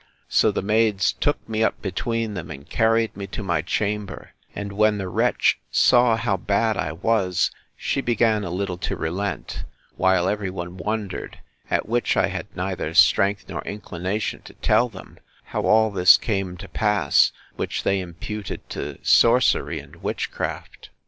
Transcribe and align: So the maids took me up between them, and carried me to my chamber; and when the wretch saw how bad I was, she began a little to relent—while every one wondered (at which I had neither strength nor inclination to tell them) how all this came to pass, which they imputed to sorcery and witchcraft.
So 0.29 0.49
the 0.49 0.63
maids 0.63 1.13
took 1.13 1.47
me 1.47 1.63
up 1.63 1.79
between 1.79 2.33
them, 2.33 2.49
and 2.49 2.67
carried 2.67 3.15
me 3.15 3.27
to 3.27 3.43
my 3.43 3.61
chamber; 3.61 4.31
and 4.55 4.73
when 4.73 4.97
the 4.97 5.07
wretch 5.07 5.59
saw 5.69 6.15
how 6.17 6.37
bad 6.37 6.75
I 6.75 6.91
was, 6.91 7.51
she 7.77 8.01
began 8.01 8.43
a 8.43 8.49
little 8.49 8.79
to 8.79 8.95
relent—while 8.95 10.27
every 10.27 10.49
one 10.49 10.75
wondered 10.77 11.37
(at 11.69 11.87
which 11.87 12.17
I 12.17 12.29
had 12.29 12.47
neither 12.55 12.95
strength 12.95 13.45
nor 13.47 13.61
inclination 13.61 14.41
to 14.45 14.55
tell 14.55 14.89
them) 14.89 15.19
how 15.43 15.67
all 15.67 15.91
this 15.91 16.17
came 16.17 16.57
to 16.57 16.67
pass, 16.67 17.31
which 17.55 17.83
they 17.83 17.99
imputed 17.99 18.67
to 18.71 18.97
sorcery 19.03 19.79
and 19.79 19.97
witchcraft. 19.97 20.89